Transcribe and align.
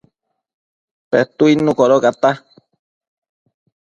Petuidnu 1.11 1.71
codocata 1.79 2.31